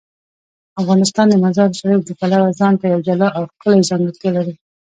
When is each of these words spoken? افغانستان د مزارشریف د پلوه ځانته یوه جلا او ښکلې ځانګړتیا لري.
افغانستان 0.81 1.25
د 1.29 1.35
مزارشریف 1.43 1.99
د 2.05 2.09
پلوه 2.19 2.49
ځانته 2.59 2.83
یوه 2.87 3.05
جلا 3.07 3.27
او 3.37 3.43
ښکلې 3.51 3.87
ځانګړتیا 3.89 4.29
لري. 4.37 4.53